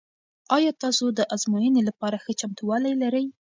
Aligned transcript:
آیا 0.55 0.71
تاسو 0.83 1.05
د 1.17 1.19
ازموینې 1.35 1.81
لپاره 1.89 2.17
ښه 2.23 2.31
چمتووالی 2.41 2.93
لرئ؟ 3.01 3.25